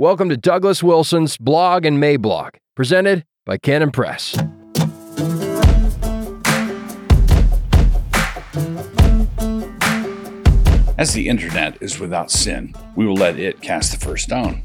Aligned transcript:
Welcome 0.00 0.28
to 0.28 0.36
Douglas 0.36 0.80
Wilson's 0.80 1.36
Blog 1.36 1.84
and 1.84 2.00
Mablog, 2.00 2.50
presented 2.76 3.24
by 3.44 3.58
Canon 3.58 3.90
Press. 3.90 4.38
As 10.96 11.14
the 11.14 11.26
internet 11.26 11.82
is 11.82 11.98
without 11.98 12.30
sin, 12.30 12.76
we 12.94 13.08
will 13.08 13.16
let 13.16 13.40
it 13.40 13.60
cast 13.60 13.90
the 13.90 13.98
first 13.98 14.22
stone. 14.22 14.62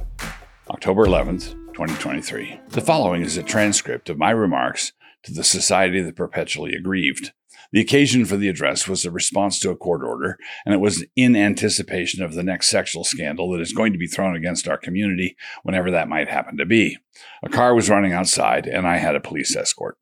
October 0.70 1.04
11th, 1.08 1.54
2023. 1.74 2.60
The 2.70 2.82
following 2.82 3.24
is 3.24 3.36
a 3.36 3.42
transcript 3.42 4.12
of 4.12 4.20
my 4.20 4.30
remarks 4.30 4.94
to 5.24 5.34
the 5.34 5.44
Society 5.44 6.02
of 6.02 6.06
the 6.06 6.14
Perpetually 6.14 6.76
Aggrieved. 6.76 7.34
The 7.74 7.82
occasion 7.82 8.26
for 8.26 8.38
the 8.38 8.50
address 8.50 8.88
was 8.88 9.04
a 9.04 9.12
response 9.12 9.60
to 9.60 9.72
a 9.72 9.76
court 9.76 10.04
order, 10.04 10.38
and 10.64 10.76
it 10.76 10.80
was 10.80 11.04
in 11.16 11.36
anticipation 11.36 12.24
of 12.24 12.36
the 12.36 12.44
next 12.44 12.70
sexual 12.70 13.04
scandal 13.04 13.52
that 13.52 13.62
is 13.62 13.74
going 13.74 13.94
to 13.94 14.00
be 14.00 14.06
thrown 14.06 14.36
against 14.36 14.68
our 14.68 14.78
community 14.78 15.36
whenever 15.64 15.90
that 15.90 16.08
might 16.08 16.30
happen 16.30 16.56
to 16.58 16.68
be. 16.68 16.98
A 17.44 17.50
car 17.50 17.74
was 17.74 17.90
running 17.90 18.14
outside, 18.14 18.68
and 18.68 18.88
I 18.88 18.98
had 18.98 19.16
a 19.16 19.20
police 19.20 19.56
escort. 19.56 19.98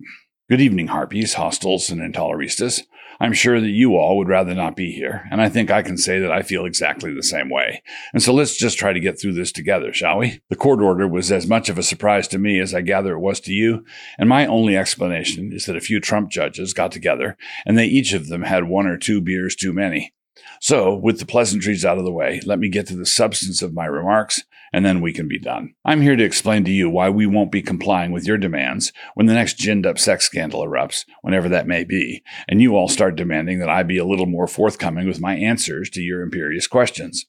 Good 0.52 0.60
evening, 0.60 0.88
harpies, 0.88 1.36
hostiles, 1.36 1.90
and 1.90 2.02
intoleristas. 2.02 2.82
I'm 3.22 3.32
sure 3.32 3.62
that 3.62 3.70
you 3.70 3.96
all 3.96 4.18
would 4.18 4.28
rather 4.28 4.54
not 4.54 4.76
be 4.76 4.92
here, 4.92 5.26
and 5.32 5.42
I 5.42 5.48
think 5.48 5.72
I 5.72 5.82
can 5.82 5.98
say 5.98 6.20
that 6.20 6.32
I 6.34 6.42
feel 6.42 6.66
exactly 6.66 7.14
the 7.14 7.24
same 7.24 7.50
way. 7.50 7.82
And 8.14 8.22
so 8.22 8.34
let's 8.34 8.58
just 8.58 8.78
try 8.78 8.92
to 8.92 9.00
get 9.00 9.18
through 9.18 9.36
this 9.36 9.54
together, 9.54 9.94
shall 9.94 10.18
we? 10.18 10.42
The 10.50 10.58
court 10.58 10.82
order 10.82 11.08
was 11.08 11.32
as 11.32 11.48
much 11.48 11.70
of 11.70 11.78
a 11.78 11.84
surprise 11.84 12.28
to 12.28 12.38
me 12.38 12.60
as 12.60 12.76
I 12.76 12.82
gather 12.82 13.14
it 13.14 13.22
was 13.22 13.40
to 13.42 13.54
you, 13.54 13.86
and 14.18 14.28
my 14.28 14.46
only 14.46 14.76
explanation 14.76 15.54
is 15.54 15.68
that 15.68 15.78
a 15.78 15.80
few 15.80 16.02
Trump 16.02 16.30
judges 16.32 16.74
got 16.74 16.92
together, 16.92 17.38
and 17.66 17.78
they 17.78 17.86
each 17.86 18.12
of 18.12 18.28
them 18.28 18.42
had 18.42 18.66
one 18.66 18.88
or 18.88 18.98
two 18.98 19.22
beers 19.22 19.56
too 19.56 19.72
many. 19.72 20.12
So, 20.60 20.96
with 20.96 21.20
the 21.20 21.26
pleasantries 21.26 21.86
out 21.86 21.98
of 21.98 22.06
the 22.06 22.12
way, 22.12 22.42
let 22.46 22.60
me 22.60 22.70
get 22.70 22.88
to 22.88 22.96
the 22.96 23.06
substance 23.06 23.62
of 23.62 23.74
my 23.74 23.86
remarks, 23.86 24.44
and 24.74 24.86
then 24.86 25.02
we 25.02 25.12
can 25.12 25.28
be 25.28 25.40
done. 25.40 25.74
I'm 25.84 26.02
here 26.02 26.16
to 26.16 26.24
explain 26.24 26.64
to 26.66 26.72
you 26.72 26.90
why 26.90 27.10
we 27.10 27.26
won't 27.26 27.52
be 27.52 27.62
complying 27.62 28.12
with 28.12 28.26
your 28.26 28.38
demands 28.38 28.94
when 29.16 29.26
the 29.26 29.34
next 29.34 29.58
ginned 29.58 29.86
up 29.86 30.00
sex 30.00 30.26
scandal 30.26 30.66
erupts, 30.66 31.06
whenever 31.22 31.50
that 31.50 31.68
may 31.68 31.84
be, 31.84 32.24
and 32.48 32.62
you 32.62 32.76
all 32.76 32.88
start 32.88 33.16
demanding 33.16 33.60
that 33.60 33.70
I 33.70 33.84
be 33.84 33.98
a 33.98 34.06
little 34.06 34.28
more 34.28 34.48
forthcoming 34.48 35.08
with 35.08 35.20
my 35.20 35.36
answers 35.36 35.90
to 35.92 36.02
your 36.02 36.22
imperious 36.22 36.68
questions. 36.68 37.26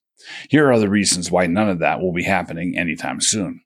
Here 0.48 0.70
are 0.70 0.79
the 0.79 0.89
reasons 0.89 1.31
why 1.31 1.47
none 1.47 1.69
of 1.69 1.81
that 1.81 2.01
will 2.01 2.12
be 2.12 2.25
happening 2.25 2.77
anytime 2.77 3.20
soon. 3.20 3.62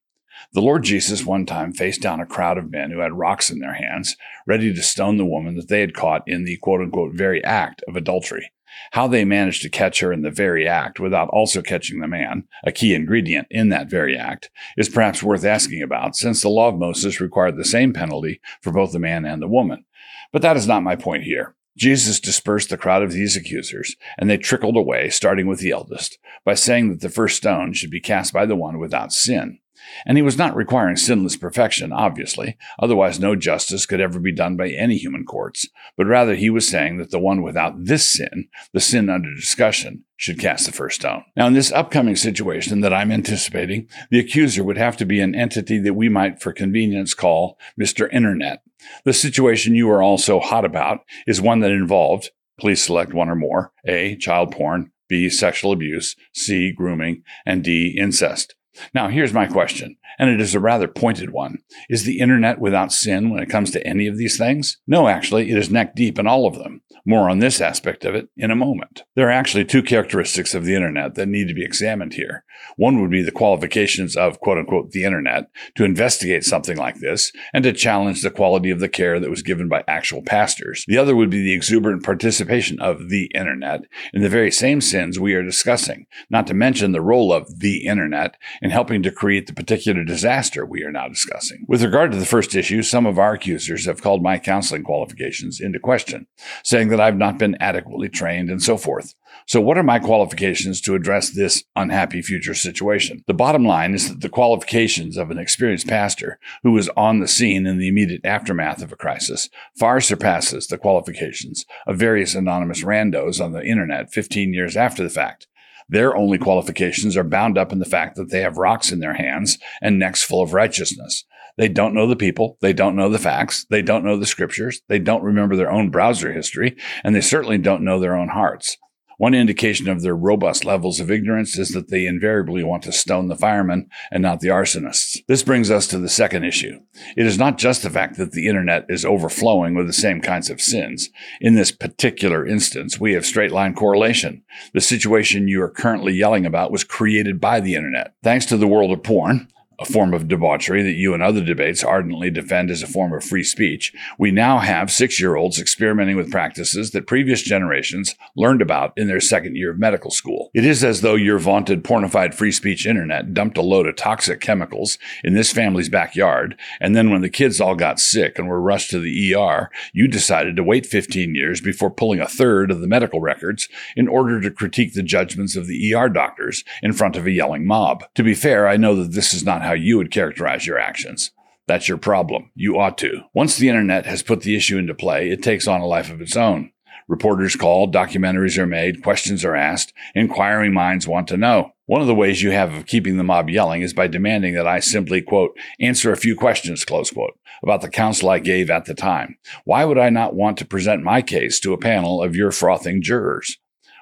The 0.53 0.63
Lord 0.63 0.85
Jesus 0.85 1.25
one 1.25 1.45
time 1.45 1.73
faced 1.73 2.01
down 2.01 2.21
a 2.21 2.27
crowd 2.27 2.57
of 2.57 2.71
men 2.71 2.91
who 2.91 3.01
had 3.01 3.13
rocks 3.13 3.51
in 3.51 3.59
their 3.59 3.75
hands, 3.75 4.17
ready 4.47 4.73
to 4.73 4.83
stone 4.83 5.17
the 5.17 5.27
woman 5.27 5.57
that 5.57 5.69
they 5.69 5.81
had 5.81 5.95
caught 5.95 6.23
in 6.27 6.45
the 6.45 6.57
quote 6.59 6.81
unquote 6.81 7.15
very 7.15 7.43
act 7.45 7.83
of 7.89 7.97
adultery. 7.97 8.53
How 8.93 9.07
they 9.07 9.25
managed 9.25 9.63
to 9.63 9.71
catch 9.71 10.01
her 10.01 10.13
in 10.13 10.23
the 10.23 10.31
very 10.31 10.67
act 10.67 11.01
without 11.01 11.29
also 11.29 11.63
catching 11.63 12.01
the 12.01 12.09
man, 12.09 12.45
a 12.65 12.73
key 12.73 12.95
ingredient 12.95 13.47
in 13.51 13.69
that 13.71 13.91
very 13.91 14.17
act, 14.17 14.51
is 14.77 14.89
perhaps 14.89 15.23
worth 15.23 15.45
asking 15.45 15.83
about, 15.83 16.17
since 16.17 16.43
the 16.43 16.49
law 16.49 16.69
of 16.69 16.79
Moses 16.79 17.21
required 17.21 17.57
the 17.57 17.65
same 17.65 17.93
penalty 17.93 18.41
for 18.63 18.73
both 18.73 18.93
the 18.93 18.99
man 18.99 19.25
and 19.25 19.43
the 19.43 19.49
woman. 19.49 19.85
But 20.33 20.43
that 20.43 20.57
is 20.57 20.67
not 20.67 20.83
my 20.83 20.97
point 20.97 21.25
here. 21.25 21.55
Jesus 21.77 22.21
dispersed 22.21 22.71
the 22.71 22.79
crowd 22.79 23.03
of 23.03 23.13
these 23.13 23.37
accusers, 23.37 23.97
and 24.17 24.31
they 24.31 24.39
trickled 24.39 24.77
away, 24.77 25.11
starting 25.11 25.47
with 25.47 25.61
the 25.61 25.73
eldest, 25.73 26.19
by 26.45 26.55
saying 26.55 26.89
that 26.89 27.01
the 27.01 27.11
first 27.11 27.37
stone 27.37 27.75
should 27.75 27.91
be 27.91 28.01
cast 28.01 28.33
by 28.33 28.47
the 28.47 28.57
one 28.57 28.79
without 28.79 29.13
sin. 29.13 29.59
And 30.05 30.19
he 30.19 30.23
was 30.23 30.39
not 30.39 30.57
requiring 30.57 30.97
sinless 30.97 31.37
perfection, 31.37 31.93
obviously, 31.93 32.57
otherwise 32.79 33.21
no 33.21 33.37
justice 33.37 33.87
could 33.87 34.01
ever 34.01 34.19
be 34.19 34.33
done 34.33 34.57
by 34.57 34.69
any 34.71 34.97
human 34.97 35.25
courts, 35.25 35.69
but 35.97 36.07
rather 36.07 36.35
he 36.35 36.51
was 36.51 36.69
saying 36.69 36.99
that 36.99 37.11
the 37.11 37.19
one 37.19 37.43
without 37.43 37.85
this 37.85 38.13
sin, 38.13 38.49
the 38.73 38.81
sin 38.81 39.09
under 39.09 39.35
discussion, 39.35 40.05
should 40.17 40.39
cast 40.39 40.67
the 40.67 40.73
first 40.73 41.01
stone. 41.01 41.25
Now, 41.37 41.47
in 41.47 41.53
this 41.53 41.73
upcoming 41.73 42.17
situation 42.17 42.81
that 42.81 42.93
I'm 42.93 43.13
anticipating, 43.13 43.89
the 44.11 44.19
accuser 44.19 44.65
would 44.65 44.79
have 44.79 44.97
to 44.99 45.05
be 45.05 45.21
an 45.21 45.35
entity 45.35 45.79
that 45.81 45.95
we 45.95 46.09
might, 46.09 46.41
for 46.41 46.53
convenience, 46.53 47.15
call 47.15 47.59
Mr. 47.81 48.13
Internet. 48.13 48.63
The 49.05 49.13
situation 49.13 49.75
you 49.75 49.91
are 49.91 50.03
all 50.03 50.19
so 50.19 50.41
hot 50.41 50.65
about 50.65 51.01
is 51.27 51.41
one 51.41 51.61
that 51.61 51.71
involved, 51.71 52.31
please 52.59 52.83
select 52.83 53.13
one 53.13 53.29
or 53.29 53.35
more, 53.35 53.73
A, 53.87 54.17
child 54.17 54.53
porn, 54.53 54.91
B, 55.09 55.29
sexual 55.29 55.73
abuse, 55.73 56.17
C, 56.33 56.73
grooming, 56.73 57.23
and 57.45 57.63
D, 57.63 57.97
incest. 57.99 58.55
Now, 58.95 59.09
here's 59.09 59.33
my 59.33 59.47
question, 59.47 59.97
and 60.19 60.31
it 60.31 60.41
is 60.41 60.55
a 60.55 60.61
rather 60.61 60.89
pointed 60.89 61.31
one. 61.31 61.59
Is 61.89 62.05
the 62.05 62.19
internet 62.19 62.59
without 62.59 62.93
sin 62.93 63.31
when 63.31 63.43
it 63.43 63.51
comes 63.51 63.71
to 63.73 63.87
any 63.87 64.07
of 64.07 64.17
these 64.17 64.37
things? 64.37 64.79
No, 64.87 65.09
actually, 65.09 65.51
it 65.51 65.59
is 65.59 65.71
neck 65.71 65.95
deep 65.95 66.19
in 66.19 66.27
all 66.27 66.47
of 66.47 66.59
them. 66.59 66.83
More 67.05 67.31
on 67.31 67.39
this 67.39 67.61
aspect 67.61 68.05
of 68.05 68.17
it 68.17 68.29
in 68.37 68.51
a 68.51 68.57
moment. 68.57 69.05
There 69.15 69.29
are 69.29 69.33
actually 69.33 69.65
two 69.65 69.83
characteristics 69.83 70.55
of 70.55 70.65
the 70.65 70.75
internet 70.75 71.15
that 71.15 71.29
need 71.29 71.47
to 71.47 71.55
be 71.55 71.65
examined 71.65 72.15
here. 72.15 72.45
One 72.77 73.01
would 73.01 73.11
be 73.11 73.23
the 73.23 73.31
qualifications 73.31 74.17
of 74.17 74.41
quote 74.41 74.59
unquote 74.59 74.91
the 74.91 75.05
internet 75.05 75.49
to 75.77 75.85
investigate 75.85 76.43
something 76.43 76.77
like 76.77 76.97
this 76.97 77.31
and 77.53 77.63
to 77.63 77.73
challenge 77.73 78.23
the 78.23 78.31
quality 78.31 78.71
of 78.71 78.81
the 78.81 78.89
care 78.89 79.21
that 79.21 79.31
was 79.31 79.43
given 79.43 79.69
by 79.69 79.85
actual 79.87 80.23
pastors. 80.23 80.85
The 80.89 80.99
other 80.99 81.15
would 81.15 81.31
be 81.31 81.43
the 81.43 81.55
exuberant 81.55 82.03
participation 82.03 82.81
of 82.81 83.09
the 83.09 83.31
internet 83.35 83.83
in 84.13 84.23
the 84.23 84.29
very 84.29 84.51
same 84.51 84.81
sins 84.81 85.21
we 85.21 85.35
are 85.35 85.45
discussing, 85.45 86.07
not 86.29 86.47
to 86.49 86.55
mention 86.55 86.93
the 86.93 87.01
role 87.01 87.33
of 87.33 87.61
the 87.61 87.87
internet 87.87 88.37
in 88.67 88.73
helping 88.73 89.01
to 89.01 89.13
create 89.13 89.47
the 89.47 89.55
particular 89.55 90.03
disaster 90.03 90.67
we 90.67 90.83
are 90.83 90.91
now 90.91 91.07
discussing. 91.07 91.65
With 91.69 91.85
regard 91.85 92.11
to 92.11 92.19
the 92.19 92.27
first 92.27 92.53
issue, 92.53 92.83
some 92.83 93.07
of 93.07 93.17
our 93.17 93.35
accusers 93.35 93.87
have 93.87 94.03
called 94.03 94.25
my 94.25 94.41
counseling 94.41 94.83
qualifications 94.83 95.61
into 95.61 95.79
question, 95.79 96.27
saying 96.65 96.89
that 96.89 97.01
I've 97.01 97.17
not 97.17 97.39
been 97.39 97.57
adequately 97.61 98.09
trained 98.09 98.51
and 98.51 98.61
so 98.61 98.77
forth. 98.77 99.15
So, 99.47 99.61
what 99.61 99.79
are 99.79 99.85
my 99.85 100.01
qualifications 100.01 100.81
to 100.81 100.97
address 100.97 101.31
this 101.31 101.63
unhappy 101.77 102.23
future 102.23 102.55
situation? 102.55 103.23
The 103.29 103.35
bottom 103.35 103.65
line 103.65 103.95
is 103.95 104.09
that 104.09 104.21
the 104.21 104.29
qualifications 104.29 105.17
of 105.17 105.31
an 105.31 105.39
experienced 105.39 105.87
pastor 105.87 106.41
who 106.65 106.73
was 106.73 106.89
on 106.97 107.21
the 107.21 107.29
scene 107.29 107.67
in 107.67 107.79
the 107.79 107.87
immediate 107.87 108.25
aftermath 108.25 108.83
of 108.83 108.91
a 108.91 108.97
crisis 108.97 109.49
far 109.79 110.01
surpasses 110.01 110.67
the 110.67 110.77
qualifications 110.77 111.67
of 111.87 111.99
various 111.99 112.35
anonymous 112.35 112.83
randos 112.83 113.41
on 113.41 113.53
the 113.53 113.65
internet 113.65 114.13
15 114.13 114.53
years 114.53 114.77
after 114.77 115.05
the 115.05 115.11
fact. 115.11 115.47
Their 115.89 116.17
only 116.17 116.39
qualifications 116.39 117.17
are 117.17 117.25
bound 117.25 117.57
up 117.57 117.73
in 117.73 117.79
the 117.79 117.85
fact 117.85 118.17
that 118.17 118.31
they 118.31 118.41
have 118.41 118.57
rocks 118.57 118.91
in 118.91 118.99
their 118.99 119.15
hands 119.15 119.59
and 119.81 119.99
necks 119.99 120.23
full 120.23 120.43
of 120.43 120.53
righteousness. 120.53 121.25
They 121.57 121.69
don't 121.69 121.95
know 121.95 122.07
the 122.07 122.17
people. 122.17 122.59
They 122.61 122.73
don't 122.73 122.97
know 122.97 123.09
the 123.09 123.19
facts. 123.19 123.67
They 123.71 123.83
don't 123.83 124.05
know 124.05 124.17
the 124.17 124.27
scriptures. 124.27 124.83
They 124.89 124.99
don't 124.99 125.23
remember 125.23 125.57
their 125.57 125.71
own 125.71 125.91
browser 125.91 126.33
history, 126.33 126.77
and 127.03 127.15
they 127.15 127.21
certainly 127.21 127.59
don't 127.59 127.85
know 127.85 127.99
their 127.99 128.17
own 128.17 128.29
hearts. 128.29 128.77
One 129.19 129.35
indication 129.35 129.89
of 129.89 130.03
their 130.03 130.17
robust 130.17 130.65
levels 130.65 131.01
of 131.01 131.11
ignorance 131.11 131.59
is 131.59 131.71
that 131.71 131.89
they 131.89 132.07
invariably 132.07 132.63
want 132.63 132.83
to 132.83 132.93
stone 132.93 133.29
the 133.29 133.37
firemen 133.37 133.89
and 134.11 134.23
not 134.23 134.41
the 134.41 134.49
arsonists. 134.49 135.19
This 135.27 135.43
brings 135.43 135.71
us 135.71 135.87
to 135.89 135.99
the 135.99 136.09
second 136.09 136.45
issue. 136.45 136.81
It 137.17 137.25
is 137.25 137.39
not 137.39 137.57
just 137.57 137.83
the 137.83 137.91
fact 137.91 138.19
that 138.19 138.33
the 138.33 138.47
internet 138.47 138.85
is 138.89 139.07
overflowing 139.07 139.75
with 139.75 139.87
the 139.87 139.93
same 139.93 140.21
kinds 140.21 140.51
of 140.51 140.61
sins. 140.61 141.09
In 141.41 141.55
this 141.55 141.73
particular 141.73 142.47
instance, 142.47 143.01
we 143.01 143.15
have 143.15 143.25
straight 143.25 143.53
line 143.53 143.75
correlation. 143.75 144.43
The 144.75 144.81
situation 144.83 145.49
you 145.49 145.63
are 145.63 145.71
currently 145.71 146.13
yelling 146.13 146.45
about 146.45 146.71
was 146.71 146.85
created 146.85 147.41
by 147.41 147.61
the 147.61 147.75
internet. 147.75 148.15
Thanks 148.23 148.45
to 148.47 148.59
the 148.59 148.67
world 148.67 148.93
of 148.93 149.03
porn, 149.03 149.49
a 149.79 149.85
form 149.85 150.15
of 150.15 150.29
debauchery 150.29 150.83
that 150.83 150.93
you 150.93 151.15
and 151.15 151.23
other 151.23 151.43
debates 151.43 151.85
ardently 151.85 152.31
defend 152.31 152.71
as 152.71 152.83
a 152.83 152.87
form 152.87 153.13
of 153.13 153.25
free 153.25 153.43
speech, 153.43 153.93
we 154.19 154.31
now 154.31 154.59
have 154.59 154.91
six 154.91 155.21
year 155.21 155.37
olds 155.37 155.61
experimenting 155.61 156.17
with 156.17 156.31
practices 156.31 156.91
that 156.93 157.07
previous 157.07 157.43
generations 157.43 158.15
learned 158.37 158.63
about 158.63 158.93
in 158.97 159.09
their 159.09 159.21
second 159.21 159.57
year 159.57 159.71
of 159.71 159.79
medical 159.79 160.11
school. 160.11 160.51
It 160.55 160.65
is 160.65 160.83
as 160.83 161.01
though 161.01 161.15
your 161.15 161.39
vaunted 161.39 161.85
pornified 161.85 162.35
free 162.35 162.53
speech 162.53 162.87
internet 162.87 163.35
dumped 163.35 163.59
a 163.59 163.63
load 163.63 163.87
of 163.87 163.97
toxic 163.97 164.41
chemicals 164.41 164.99
in 165.23 165.35
this 165.35 165.53
family's 165.53 165.89
backyard, 165.89 166.59
and 166.81 166.95
then 166.95 167.11
when 167.11 167.23
the 167.23 167.29
kids 167.29 167.61
all 167.61 167.75
got 167.75 168.01
sick 168.01 168.39
and 168.39 168.49
were 168.49 168.61
rushed 168.61 168.91
to 168.91 169.01
the 169.01 169.35
ER, 169.35 169.71
you 169.93 170.09
decided 170.09 170.57
to 170.57 170.65
wait 170.65 170.87
15 170.87 171.35
years 171.35 171.61
before 171.61 171.91
pulling 171.91 172.21
a 172.21 172.29
third 172.29 172.71
of 172.71 172.81
the 172.81 172.87
medical 172.87 173.21
records 173.21 173.69
in 173.97 174.09
order 174.09 174.41
to 174.41 174.51
critique 174.51 174.95
the 174.95 175.03
judgments 175.03 175.57
of 175.57 175.67
the 175.67 175.95
ER 175.95 176.09
doctors 176.09 176.65
in 176.83 176.93
front 176.93 177.17
of 177.17 177.27
a 177.27 177.31
yelling 177.31 177.67
mob. 177.67 178.05
To 178.15 178.23
be 178.23 178.35
fair, 178.35 178.69
I 178.69 178.77
know 178.77 178.95
that 178.97 179.13
this 179.13 179.35
is 179.35 179.45
not 179.45 179.63
how 179.67 179.75
you 179.75 179.99
would 179.99 180.11
characterize 180.11 180.67
your 180.67 180.79
actions. 180.79 181.33
That's 181.67 181.89
your 181.89 181.99
problem. 181.99 182.51
You 182.55 182.79
ought 182.79 182.97
to. 182.99 183.23
Once 183.35 183.57
the 183.57 183.69
internet 183.69 184.07
has 184.07 184.23
put 184.23 184.43
the 184.43 184.57
issue 184.57 184.79
into 184.79 184.95
play, 184.95 185.31
it 185.31 185.43
takes 185.43 185.67
on 185.67 185.81
a 185.81 185.87
life 185.87 186.11
of 186.11 186.21
its 186.21 186.37
own. 186.37 186.71
Reporters 187.09 187.55
call, 187.55 187.91
documentaries 187.91 188.59
are 188.59 188.67
made, 188.67 189.03
questions 189.03 189.45
are 189.45 189.55
asked, 189.55 189.93
inquiring 190.15 190.73
minds 190.73 191.07
want 191.07 191.29
to 191.29 191.37
know. 191.37 191.73
One 191.87 192.01
of 192.01 192.09
the 192.09 192.15
ways 192.17 192.43
you 192.43 192.51
have 192.51 192.75
of 192.75 192.87
keeping 192.87 193.17
the 193.17 193.23
mob 193.23 193.49
yelling 193.49 193.83
is 193.83 193.93
by 193.93 194.09
demanding 194.09 194.55
that 194.55 194.67
I 194.67 194.81
simply, 194.81 195.23
quote, 195.23 195.57
answer 195.79 196.11
a 196.11 196.17
few 196.17 196.35
questions, 196.35 196.85
close 196.85 197.13
quote, 197.13 197.39
about 197.63 197.81
the 197.81 197.89
counsel 197.89 198.29
I 198.29 198.41
gave 198.41 198.71
at 198.71 198.87
the 198.87 198.95
time. 198.95 199.37
Why 199.65 199.85
would 199.85 199.99
I 199.99 200.11
not 200.11 200.35
want 200.35 200.59
to 200.59 200.65
present 200.65 201.05
my 201.05 201.23
case 201.23 201.61
to 201.61 201.73
a 201.73 201.79
panel 201.79 202.21
of 202.21 202.35
your 202.35 202.51
frothing 202.51 203.03
jurors? 203.03 203.57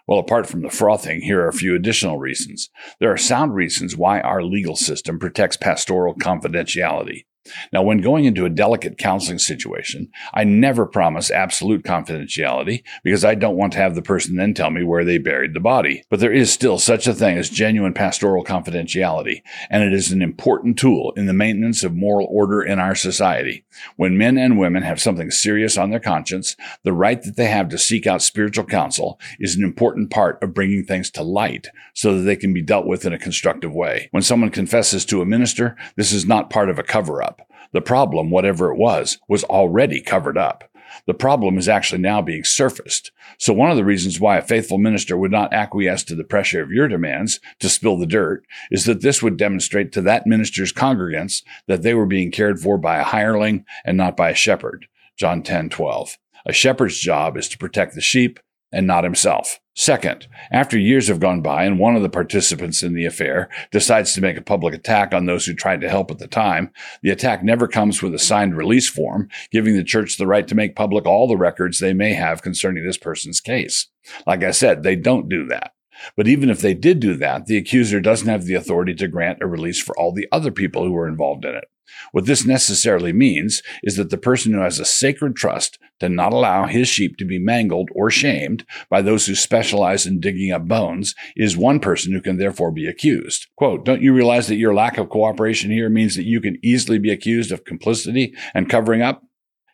Well, 0.06 0.18
apart 0.18 0.46
from 0.46 0.62
the 0.62 0.70
frothing, 0.70 1.22
here 1.22 1.40
are 1.40 1.48
a 1.48 1.52
few 1.52 1.74
additional 1.74 2.18
reasons. 2.18 2.68
There 3.00 3.10
are 3.10 3.16
sound 3.16 3.54
reasons 3.54 3.96
why 3.96 4.20
our 4.20 4.42
legal 4.42 4.76
system 4.76 5.18
protects 5.18 5.56
pastoral 5.56 6.14
confidentiality. 6.14 7.24
Now, 7.72 7.82
when 7.82 7.98
going 7.98 8.24
into 8.24 8.44
a 8.44 8.50
delicate 8.50 8.98
counseling 8.98 9.38
situation, 9.38 10.10
I 10.32 10.44
never 10.44 10.86
promise 10.86 11.30
absolute 11.30 11.84
confidentiality 11.84 12.82
because 13.02 13.24
I 13.24 13.34
don't 13.34 13.56
want 13.56 13.72
to 13.74 13.78
have 13.78 13.94
the 13.94 14.02
person 14.02 14.36
then 14.36 14.54
tell 14.54 14.70
me 14.70 14.82
where 14.82 15.04
they 15.04 15.18
buried 15.18 15.54
the 15.54 15.60
body. 15.60 16.02
But 16.08 16.20
there 16.20 16.32
is 16.32 16.52
still 16.52 16.78
such 16.78 17.06
a 17.06 17.14
thing 17.14 17.36
as 17.36 17.50
genuine 17.50 17.94
pastoral 17.94 18.44
confidentiality, 18.44 19.42
and 19.70 19.82
it 19.82 19.92
is 19.92 20.10
an 20.10 20.22
important 20.22 20.78
tool 20.78 21.12
in 21.16 21.26
the 21.26 21.32
maintenance 21.32 21.84
of 21.84 21.94
moral 21.94 22.26
order 22.30 22.62
in 22.62 22.78
our 22.78 22.94
society. 22.94 23.64
When 23.96 24.18
men 24.18 24.38
and 24.38 24.58
women 24.58 24.82
have 24.82 25.00
something 25.00 25.30
serious 25.30 25.76
on 25.76 25.90
their 25.90 26.00
conscience, 26.00 26.56
the 26.82 26.92
right 26.92 27.22
that 27.22 27.36
they 27.36 27.46
have 27.46 27.68
to 27.70 27.78
seek 27.78 28.06
out 28.06 28.22
spiritual 28.22 28.64
counsel 28.64 29.18
is 29.38 29.56
an 29.56 29.64
important 29.64 30.10
part 30.10 30.42
of 30.42 30.54
bringing 30.54 30.84
things 30.84 31.10
to 31.12 31.22
light 31.22 31.68
so 31.94 32.16
that 32.16 32.22
they 32.22 32.36
can 32.36 32.52
be 32.52 32.62
dealt 32.62 32.86
with 32.86 33.04
in 33.04 33.12
a 33.12 33.18
constructive 33.18 33.72
way. 33.72 34.08
When 34.10 34.22
someone 34.22 34.50
confesses 34.50 35.04
to 35.06 35.20
a 35.20 35.26
minister, 35.26 35.76
this 35.96 36.12
is 36.12 36.26
not 36.26 36.50
part 36.50 36.70
of 36.70 36.78
a 36.78 36.82
cover 36.82 37.22
up. 37.22 37.33
The 37.74 37.82
problem, 37.82 38.30
whatever 38.30 38.70
it 38.70 38.78
was, 38.78 39.18
was 39.28 39.44
already 39.44 40.00
covered 40.00 40.38
up. 40.38 40.70
The 41.06 41.12
problem 41.12 41.58
is 41.58 41.68
actually 41.68 42.00
now 42.00 42.22
being 42.22 42.44
surfaced. 42.44 43.10
So 43.36 43.52
one 43.52 43.70
of 43.70 43.76
the 43.76 43.84
reasons 43.84 44.20
why 44.20 44.36
a 44.36 44.42
faithful 44.42 44.78
minister 44.78 45.16
would 45.16 45.32
not 45.32 45.52
acquiesce 45.52 46.04
to 46.04 46.14
the 46.14 46.22
pressure 46.22 46.62
of 46.62 46.70
your 46.70 46.86
demands 46.86 47.40
to 47.58 47.68
spill 47.68 47.98
the 47.98 48.06
dirt 48.06 48.44
is 48.70 48.84
that 48.84 49.02
this 49.02 49.22
would 49.22 49.36
demonstrate 49.36 49.90
to 49.92 50.02
that 50.02 50.24
minister's 50.26 50.72
congregants 50.72 51.42
that 51.66 51.82
they 51.82 51.94
were 51.94 52.06
being 52.06 52.30
cared 52.30 52.60
for 52.60 52.78
by 52.78 52.98
a 52.98 53.04
hireling 53.04 53.64
and 53.84 53.96
not 53.96 54.16
by 54.16 54.30
a 54.30 54.34
shepherd. 54.34 54.86
John 55.18 55.42
10, 55.42 55.68
12. 55.68 56.16
A 56.46 56.52
shepherd's 56.52 56.98
job 56.98 57.36
is 57.36 57.48
to 57.48 57.58
protect 57.58 57.96
the 57.96 58.00
sheep 58.00 58.38
and 58.70 58.86
not 58.86 59.04
himself. 59.04 59.58
Second, 59.76 60.28
after 60.52 60.78
years 60.78 61.08
have 61.08 61.18
gone 61.18 61.42
by 61.42 61.64
and 61.64 61.80
one 61.80 61.96
of 61.96 62.02
the 62.02 62.08
participants 62.08 62.84
in 62.84 62.94
the 62.94 63.04
affair 63.04 63.48
decides 63.72 64.12
to 64.14 64.20
make 64.20 64.36
a 64.36 64.42
public 64.42 64.72
attack 64.72 65.12
on 65.12 65.26
those 65.26 65.46
who 65.46 65.54
tried 65.54 65.80
to 65.80 65.90
help 65.90 66.12
at 66.12 66.18
the 66.18 66.28
time, 66.28 66.70
the 67.02 67.10
attack 67.10 67.42
never 67.42 67.66
comes 67.66 68.00
with 68.00 68.14
a 68.14 68.18
signed 68.18 68.56
release 68.56 68.88
form 68.88 69.28
giving 69.50 69.76
the 69.76 69.82
church 69.82 70.16
the 70.16 70.28
right 70.28 70.46
to 70.46 70.54
make 70.54 70.76
public 70.76 71.06
all 71.06 71.26
the 71.26 71.36
records 71.36 71.80
they 71.80 71.92
may 71.92 72.12
have 72.12 72.40
concerning 72.40 72.86
this 72.86 72.98
person's 72.98 73.40
case. 73.40 73.88
Like 74.28 74.44
I 74.44 74.52
said, 74.52 74.84
they 74.84 74.94
don't 74.94 75.28
do 75.28 75.44
that. 75.48 75.72
But 76.16 76.28
even 76.28 76.50
if 76.50 76.60
they 76.60 76.74
did 76.74 77.00
do 77.00 77.16
that, 77.16 77.46
the 77.46 77.56
accuser 77.56 78.00
doesn't 78.00 78.28
have 78.28 78.44
the 78.44 78.54
authority 78.54 78.94
to 78.94 79.08
grant 79.08 79.42
a 79.42 79.46
release 79.46 79.80
for 79.82 79.98
all 79.98 80.12
the 80.12 80.28
other 80.30 80.52
people 80.52 80.84
who 80.84 80.92
were 80.92 81.08
involved 81.08 81.44
in 81.44 81.54
it. 81.54 81.64
What 82.12 82.26
this 82.26 82.46
necessarily 82.46 83.12
means 83.12 83.62
is 83.82 83.96
that 83.96 84.10
the 84.10 84.18
person 84.18 84.52
who 84.52 84.60
has 84.60 84.78
a 84.78 84.84
sacred 84.84 85.36
trust 85.36 85.78
to 86.00 86.08
not 86.08 86.32
allow 86.32 86.66
his 86.66 86.88
sheep 86.88 87.16
to 87.18 87.24
be 87.24 87.38
mangled 87.38 87.88
or 87.94 88.10
shamed 88.10 88.64
by 88.90 89.02
those 89.02 89.26
who 89.26 89.34
specialize 89.34 90.06
in 90.06 90.20
digging 90.20 90.52
up 90.52 90.66
bones 90.66 91.14
is 91.36 91.56
one 91.56 91.80
person 91.80 92.12
who 92.12 92.20
can 92.20 92.36
therefore 92.36 92.70
be 92.70 92.86
accused. 92.86 93.46
Quote, 93.56 93.84
don't 93.84 94.02
you 94.02 94.12
realize 94.12 94.48
that 94.48 94.56
your 94.56 94.74
lack 94.74 94.98
of 94.98 95.08
cooperation 95.08 95.70
here 95.70 95.88
means 95.88 96.16
that 96.16 96.26
you 96.26 96.40
can 96.40 96.58
easily 96.62 96.98
be 96.98 97.10
accused 97.10 97.52
of 97.52 97.64
complicity 97.64 98.34
and 98.54 98.70
covering 98.70 99.02
up? 99.02 99.22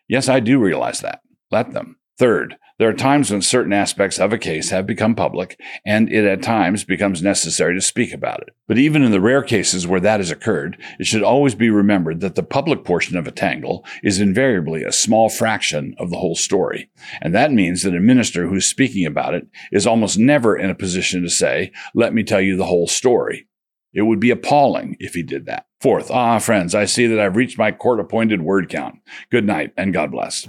Yes, 0.07 0.27
I 0.27 0.39
do 0.39 0.59
realize 0.59 0.99
that. 1.01 1.21
Let 1.51 1.71
them. 1.71 1.97
Third, 2.21 2.57
there 2.77 2.87
are 2.87 2.93
times 2.93 3.31
when 3.31 3.41
certain 3.41 3.73
aspects 3.73 4.19
of 4.19 4.31
a 4.31 4.37
case 4.37 4.69
have 4.69 4.85
become 4.85 5.15
public, 5.15 5.59
and 5.83 6.07
it 6.13 6.23
at 6.23 6.43
times 6.43 6.83
becomes 6.83 7.23
necessary 7.23 7.73
to 7.73 7.81
speak 7.81 8.13
about 8.13 8.41
it. 8.41 8.49
But 8.67 8.77
even 8.77 9.01
in 9.01 9.09
the 9.09 9.19
rare 9.19 9.41
cases 9.41 9.87
where 9.87 9.99
that 10.01 10.19
has 10.19 10.29
occurred, 10.29 10.77
it 10.99 11.07
should 11.07 11.23
always 11.23 11.55
be 11.55 11.71
remembered 11.71 12.19
that 12.19 12.35
the 12.35 12.43
public 12.43 12.83
portion 12.83 13.17
of 13.17 13.25
a 13.25 13.31
tangle 13.31 13.83
is 14.03 14.19
invariably 14.19 14.83
a 14.83 14.91
small 14.91 15.31
fraction 15.31 15.95
of 15.97 16.11
the 16.11 16.17
whole 16.17 16.35
story. 16.35 16.91
And 17.23 17.33
that 17.33 17.51
means 17.51 17.81
that 17.81 17.95
a 17.95 17.99
minister 17.99 18.45
who's 18.45 18.67
speaking 18.67 19.07
about 19.07 19.33
it 19.33 19.47
is 19.71 19.87
almost 19.87 20.19
never 20.19 20.55
in 20.55 20.69
a 20.69 20.75
position 20.75 21.23
to 21.23 21.29
say, 21.31 21.71
let 21.95 22.13
me 22.13 22.21
tell 22.21 22.39
you 22.39 22.55
the 22.55 22.65
whole 22.65 22.87
story. 22.87 23.47
It 23.95 24.03
would 24.03 24.19
be 24.19 24.29
appalling 24.29 24.95
if 24.99 25.15
he 25.15 25.23
did 25.23 25.47
that. 25.47 25.65
Fourth, 25.79 26.11
ah, 26.11 26.37
friends, 26.37 26.75
I 26.75 26.85
see 26.85 27.07
that 27.07 27.19
I've 27.19 27.35
reached 27.35 27.57
my 27.57 27.71
court 27.71 27.99
appointed 27.99 28.43
word 28.43 28.69
count. 28.69 28.99
Good 29.31 29.47
night 29.47 29.73
and 29.75 29.91
God 29.91 30.11
bless. 30.11 30.45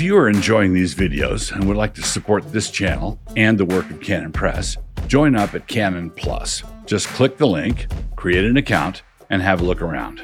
If 0.00 0.04
you 0.04 0.16
are 0.16 0.30
enjoying 0.30 0.72
these 0.72 0.94
videos 0.94 1.52
and 1.52 1.68
would 1.68 1.76
like 1.76 1.92
to 1.92 2.02
support 2.02 2.50
this 2.50 2.70
channel 2.70 3.20
and 3.36 3.58
the 3.58 3.66
work 3.66 3.90
of 3.90 4.00
Canon 4.00 4.32
Press, 4.32 4.78
join 5.08 5.36
up 5.36 5.54
at 5.54 5.68
Canon 5.68 6.08
Plus. 6.08 6.62
Just 6.86 7.06
click 7.08 7.36
the 7.36 7.46
link, 7.46 7.86
create 8.16 8.46
an 8.46 8.56
account, 8.56 9.02
and 9.28 9.42
have 9.42 9.60
a 9.60 9.64
look 9.64 9.82
around. 9.82 10.22